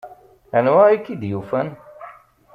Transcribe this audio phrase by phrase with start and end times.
[0.57, 1.69] Anwa i k-id-yufan?